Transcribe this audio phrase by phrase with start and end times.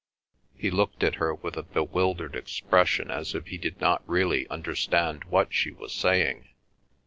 [0.55, 5.25] He looked at her with a bewildered expression as if he did not really understand
[5.25, 6.47] what she was saying.